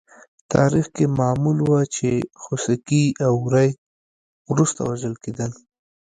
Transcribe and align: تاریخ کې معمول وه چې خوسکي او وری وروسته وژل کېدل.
تاریخ 0.53 0.85
کې 0.95 1.05
معمول 1.19 1.57
وه 1.63 1.81
چې 1.95 2.09
خوسکي 2.41 3.05
او 3.25 3.33
وری 3.45 3.69
وروسته 4.51 4.79
وژل 4.89 5.15
کېدل. 5.23 5.51